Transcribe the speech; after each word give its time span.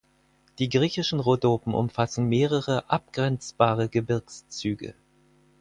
Die 0.57 0.67
griechischen 0.67 1.19
Rhodopen 1.19 1.75
umfassen 1.75 2.27
mehrere, 2.27 2.89
abgrenzbare 2.89 3.87
Gebirgszüge. 3.87 4.95